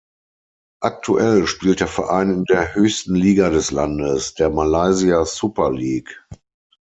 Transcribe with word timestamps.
Aktuell 0.81 1.45
spielt 1.45 1.79
der 1.79 1.87
Verein 1.87 2.31
in 2.31 2.45
der 2.45 2.73
höchsten 2.73 3.13
Liga 3.13 3.51
des 3.51 3.69
Landes, 3.69 4.33
der 4.33 4.49
Malaysia 4.49 5.25
Super 5.25 5.71
League. 5.71 6.19